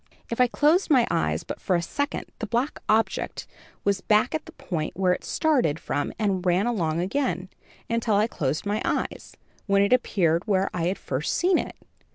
If 0.31 0.41
I 0.41 0.47
closed 0.47 0.89
my 0.89 1.05
eyes 1.11 1.43
but 1.43 1.61
for 1.61 1.75
a 1.75 1.81
second, 1.83 2.25
the 2.39 2.47
black 2.47 2.79
object 2.89 3.45
was 3.83 4.01
back 4.01 4.33
at 4.33 4.47
the 4.47 4.51
point 4.53 4.95
where 4.97 5.13
it 5.13 5.23
started 5.23 5.79
from 5.79 6.11
and 6.17 6.43
ran 6.43 6.65
along 6.65 6.99
again, 6.99 7.49
until 7.87 8.15
I 8.15 8.25
closed 8.25 8.65
my 8.65 8.81
eyes, 8.83 9.35
when 9.67 9.83
it 9.83 9.93
appeared 9.93 10.47
where 10.47 10.71
I 10.73 10.87
had 10.87 10.97
first 10.97 11.35
seen 11.37 11.59
it. 11.59 11.75